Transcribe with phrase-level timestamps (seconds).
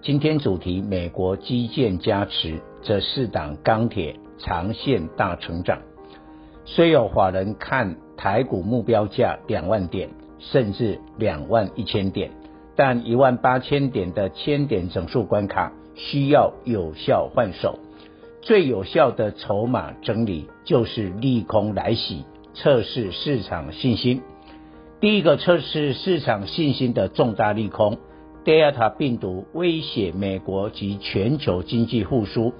[0.00, 5.80] 今天主题：美国基建加持这四档钢铁长线大成长。
[6.64, 12.30] 虽有法人看台股目标价两万点，甚至两万一千点。
[12.76, 17.80] 但一万八千点的千点整数关卡需要有效换手，
[18.40, 22.24] 最有效的筹码整理就是利空来袭，
[22.54, 24.22] 测试市场信心。
[25.00, 27.98] 第一个测试市场信心的重大利空
[28.44, 32.54] ，Delta 病毒威胁美国及全球经济复苏。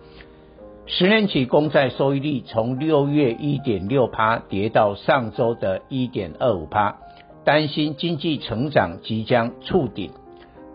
[0.87, 6.99] 十年期公债收益率从六月一点六趴跌到上周的一点二五趴。
[7.45, 10.11] 担心经济成长即将触顶，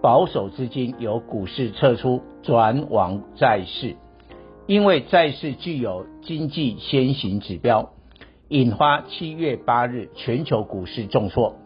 [0.02, 3.96] 保守资金由股市撤出，转往债市，
[4.66, 7.92] 因为债市具有经济先行指标，
[8.50, 11.58] 引发七月八日全球股市重挫。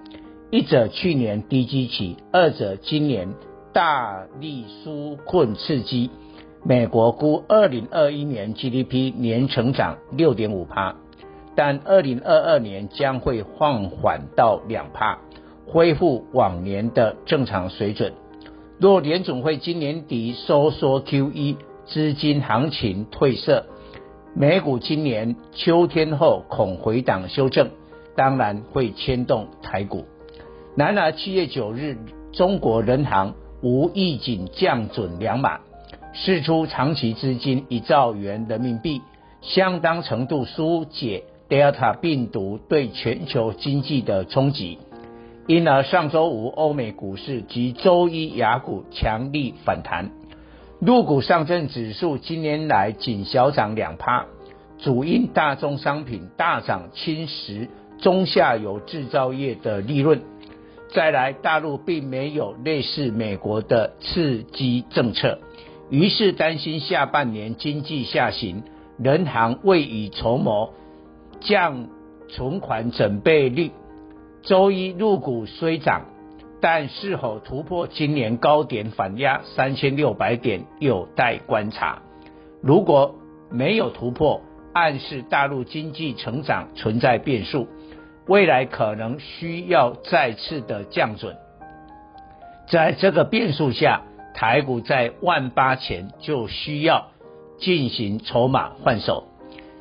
[0.49, 3.33] 一者去年低基期，二者今年
[3.73, 6.09] 大力纾困刺激，
[6.63, 10.95] 美国估二零二一年 GDP 年成长六点五趴。
[11.53, 15.19] 但二零二二年将会放缓到两趴，
[15.65, 18.13] 恢复往年的正常水准。
[18.79, 23.65] 若联总会今年底收缩 QE，资金行情褪色，
[24.33, 27.69] 美股今年秋天后恐回档修正，
[28.15, 30.05] 当然会牵动台股。
[30.77, 31.97] 然而七月九日，
[32.33, 33.33] 中国人行
[33.63, 35.61] 无预警降准两码，
[36.13, 39.01] 释出长期资金一兆元人民币，
[39.41, 41.23] 相当程度疏解。
[41.49, 44.77] Delta 病毒对全球经济的冲击，
[45.47, 50.11] 因而上周五欧美股市及周一亚股强力反弹，
[50.79, 54.27] 陆股上证指数今年来仅小涨两趴，
[54.77, 57.67] 主因大宗商品大涨侵蚀
[57.97, 60.21] 中下游制造业的利润。
[60.93, 65.39] 再来，大陆并没有类似美国的刺激政策，
[65.89, 68.63] 于是担心下半年经济下行，
[68.97, 70.73] 人行未雨绸缪。
[71.39, 71.87] 降
[72.29, 73.71] 存款准备率，
[74.41, 76.05] 周一入股虽涨，
[76.59, 82.01] 但是否突破今年高点反压三千六百点有待观察。
[82.63, 83.13] 如果
[83.51, 84.41] 没有突破，
[84.73, 87.67] 暗示大陆经济成长存在变数，
[88.27, 91.37] 未来可能需要再次的降准。
[92.69, 94.01] 在这个变数下，
[94.33, 97.07] 台股在万八前就需要
[97.59, 99.27] 进行筹码换手。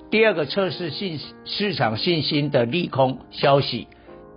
[0.08, 3.88] 第二个测试信市场信心的利空消息，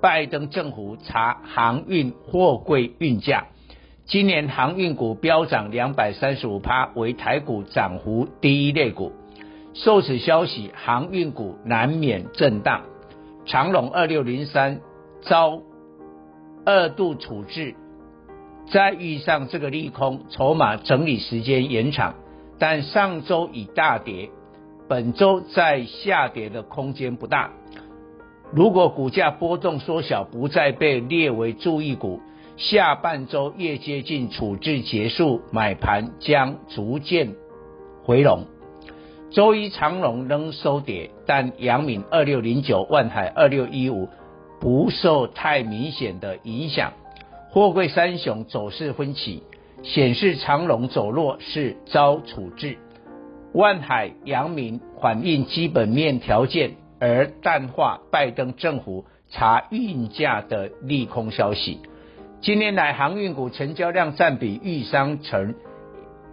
[0.02, 3.46] 拜登政府查航运货柜运价，
[4.06, 9.12] 今年航运股飙涨两百三十五趴，为台股涨幅第一类股。
[9.76, 12.82] 受此消息，航运股难免震荡。
[13.50, 14.80] 长荣二六零三
[15.24, 15.64] 遭
[16.68, 17.74] 二度处置，
[18.72, 22.14] 再遇上这个利空，筹码整理时间延长，
[22.60, 24.30] 但上周已大跌。
[24.88, 27.50] 本周再下跌的空间不大。
[28.54, 32.22] 如果股价波动缩小，不再被列为注意股，
[32.56, 37.34] 下半周越接近处置结束，买盘将逐渐
[38.04, 38.46] 回笼。
[39.32, 44.10] 周一长荣仍收跌，但阳明二六零九、万海二六一五
[44.60, 46.94] 不受太明显的影响。
[47.52, 49.44] 货柜三雄走势分歧，
[49.84, 52.80] 显示长荣走弱是遭处置。
[53.54, 61.80] 万海、阳明反映基本面条件，而淡化拜登政府查运价的利空消息。
[62.42, 65.54] 今年来航运股成交量占比愈商成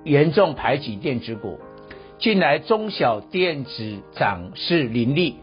[0.05, 1.59] 严重排挤电子股。
[2.19, 5.37] 近来中小电子涨势凌厉，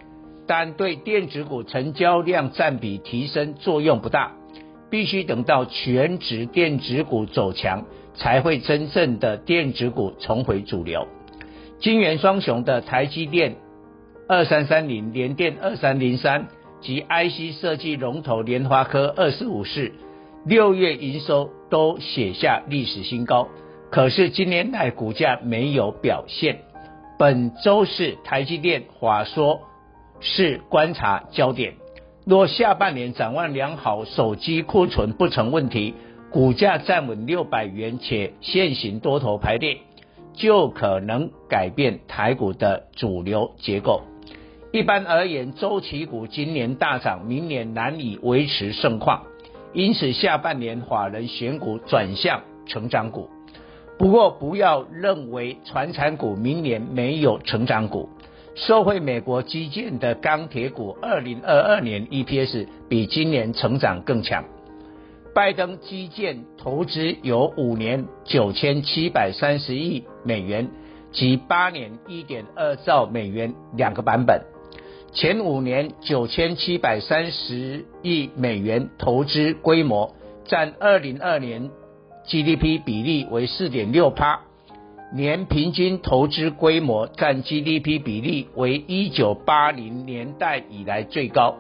[0.48, 4.31] 但对电子股成交量占比提升作用不大。
[4.90, 11.08] 必须等到全值电子股走强，才会真正的电子股重回主流。
[11.80, 13.56] 金元双雄的台积电
[14.28, 16.48] 二三三零、联电二三零三
[16.80, 19.92] 及 IC 设计龙头联发科二四五四，
[20.46, 23.48] 六月营收都写下历史新高。
[23.94, 26.62] 可是今年来股价没有表现。
[27.19, 29.62] 本周是台积电法说
[30.19, 31.75] 是观察焦点。
[32.25, 35.94] 若下半年展望良好，手机库存不成问题，
[36.31, 39.78] 股价站稳六百元且现行多头排列。
[40.34, 44.01] 就可能改变台股的主流结构。
[44.72, 49.22] 一般而言，周期股今年大涨，明年难以维持盛况，
[49.72, 53.30] 因此下半年法人选股转向成长股。
[53.98, 58.10] 不过，不要认为传产股明年没有成长股。
[58.56, 64.44] 受惠美国基建的钢铁股，二零二二年 EPS 比今年成长更强。
[65.34, 70.69] 拜登基建投资有五年九千七百三十亿美元
[71.12, 74.42] 及八年一点二兆美元两个版本。
[75.12, 80.16] 前五年九千七百三十亿美元投资规模
[80.46, 81.72] 占二零二年
[82.28, 84.42] GDP 比例为四点六趴，
[85.14, 91.56] 年平均投资规模占 GDP 比例为一九八零年代以来最高。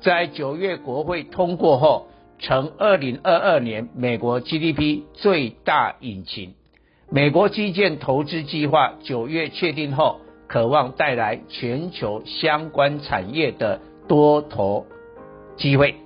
[0.00, 2.08] 在九月国会通过后，
[2.38, 6.54] 成二零二二年美国 GDP 最大引擎。
[7.10, 10.20] 美国基建投资计划九月确定后。
[10.50, 14.86] 渴望带来全球相关产业的多头
[15.58, 15.96] 机会，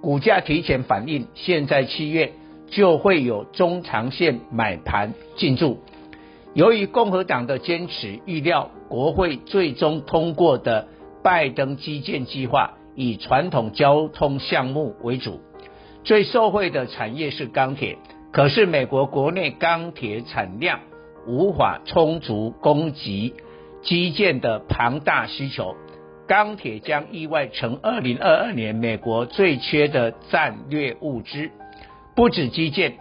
[0.00, 2.32] 股价提前反应，现在七月
[2.68, 5.78] 就会有中长线买盘进驻。
[6.54, 10.88] 由于共和党的坚持，预料国会最终通过的
[11.22, 15.40] 拜登基建计划以传统交通项目为主，
[16.04, 17.98] 最受惠的产业是钢铁。
[18.32, 20.80] 可是美国国内钢铁产量
[21.26, 23.34] 无法充足供给。
[23.82, 25.76] 基建的庞大需求，
[26.26, 31.50] 钢铁将意外成二零二二年美国最缺的战略物资。
[32.16, 32.94] 不止基建，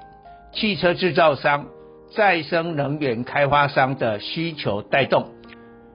[0.52, 1.68] 汽车制造商、
[2.14, 5.32] 再生能源开发商的需求带动。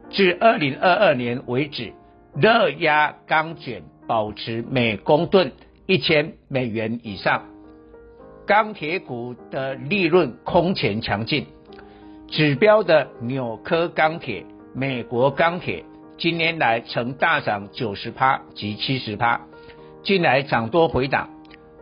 [0.08, 1.92] 至二零二二年为止，
[2.34, 5.52] 热压钢卷保持每公吨
[5.84, 7.44] 一千美元以上。
[8.46, 11.46] 钢铁股的利润空前强劲，
[12.26, 14.46] 指标的纽柯钢铁。
[14.72, 15.84] 美国钢铁
[16.16, 19.42] 今年来曾大涨九十趴及七十趴，
[20.02, 21.28] 近来涨多回档。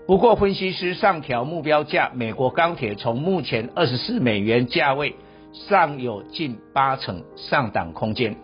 [0.08, 5.14] 不过分析师上调目标价，美国钢铁从目前二十四美元价位
[5.52, 8.34] 尚有近八成上档空间。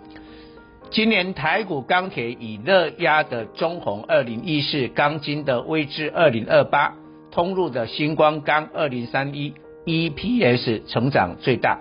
[0.91, 6.93] 今年台股钢铁以热压的中红二零一四、钢筋的位置二零二八、
[7.31, 9.55] 通路的星光钢二零三一
[9.87, 11.79] ，EPS 成长最大。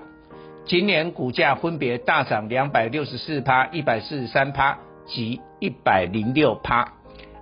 [0.64, 6.94] 今年股价分别大涨两百六十四趴、一百四十三趴及一百零六趴。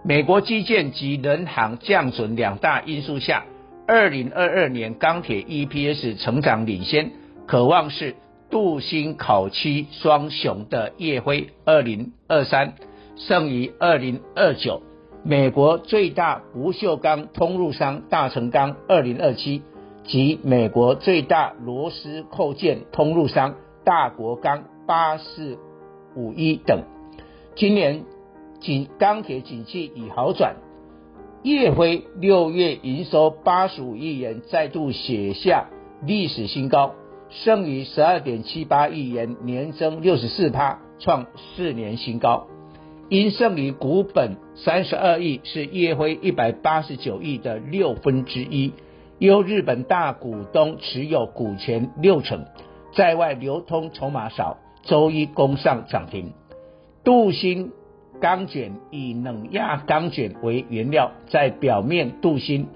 [0.04, 3.46] 美国基建及人行降准两大因素下，
[3.88, 7.12] 二零二二年钢铁 EPS 成长领先，
[7.46, 8.16] 可望是
[8.50, 12.74] 镀锌烤漆双雄的烨辉二零二三
[13.16, 14.82] 胜于二零二九。
[15.24, 19.62] 美国最大不锈钢通路商大成钢二零二七。
[20.04, 25.60] 及美国最大螺丝扣件通路商大国钢八四
[26.16, 26.82] 五一等，
[27.56, 28.04] 今年
[28.62, 30.56] 景钢铁景气已好转，
[31.44, 35.66] 烨辉六月营收八十五亿元，再度写下
[36.06, 36.94] 历史新高，
[37.30, 41.26] 剩余十二点七八亿元，年增六十四趴，创
[41.56, 42.48] 四年新高。
[43.10, 48.72] 因剩余股本三十二亿，是烨辉一百八十九亿的六分之一。
[49.18, 52.46] 由日本大股东持有股权六成，
[52.96, 56.34] 在外流通筹码少，周一攻上涨停。
[57.04, 57.72] 镀锌
[58.22, 62.68] 钢卷以冷轧钢卷为原料，在表面镀锌，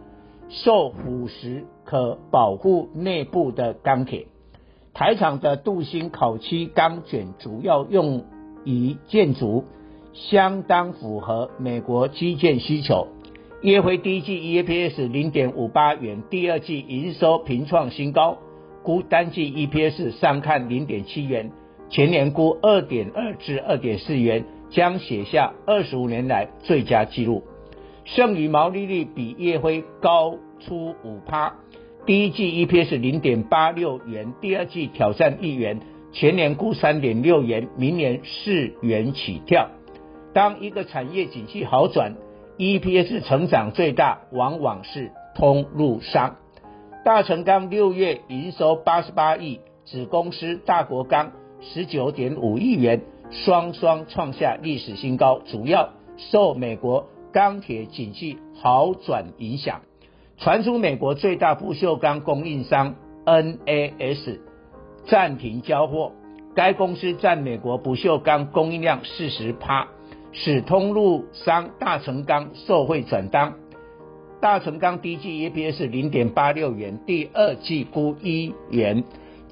[0.50, 4.26] 受腐蚀可保护内部的钢铁。
[4.94, 8.26] 台厂的镀锌烤漆钢卷主要用
[8.66, 9.66] 于建筑，
[10.14, 13.08] 相当符合美国基建需求。
[13.62, 18.38] 烨辉第一季 EPS 零点五八元，第二季营收平创新高，
[18.84, 21.52] 估单季 EPS 上看零点七元，
[21.90, 27.44] 全年估二点二至二点四元，将写下二十五年来最佳纪录。
[28.04, 31.56] 剩余毛利率比烨辉高出五趴，
[32.06, 35.80] 第一季 EPS 零点八六元，第二季挑战一元，
[36.12, 39.70] 全年估三点六元，明年四元起跳。
[40.34, 42.16] 当一个产业景气好转。
[42.58, 46.38] EPS 成长最大，往往是通路商。
[47.04, 53.02] 大成钢六月营收八十八亿，子公司大国钢十九点五亿元，
[53.32, 55.40] 双双创下历史新高。
[55.46, 59.82] 主要受美国钢铁景气好转影响，
[60.38, 64.40] 传出美国最大不锈钢供应商 NAS
[65.06, 66.14] 暂停交货，
[66.56, 69.88] 该公司占美国不锈钢供应量四十趴。
[70.38, 73.54] 使通路商大成钢受惠转单，
[74.42, 79.06] 大成钢第一季 EPS 零点八六元，第二季估一元，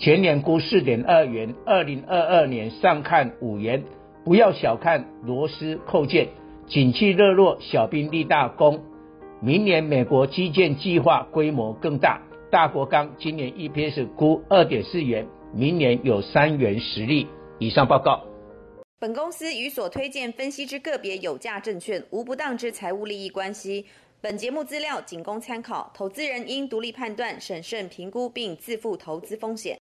[0.03, 3.81] 全年估四点二元，二零二二年上看五元。
[4.25, 6.27] 不要小看螺丝扣件，
[6.67, 8.83] 景气热络，小兵立大功。
[9.39, 17.25] 明年美国基建计划规模更大，大国钢今年 EPS 估二点四元，明年有三元实力。
[17.57, 18.25] 以上报告。
[18.99, 23.85] 本公司与所推荐分析之个别有价证券无不当之财务利益关系。
[24.19, 29.79] 本节目资料仅供参考，投资人应独立判断、审慎评估并自负投资风险。